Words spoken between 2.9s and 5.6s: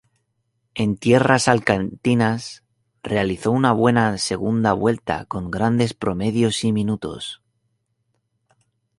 realizó una buena segunda vuelta con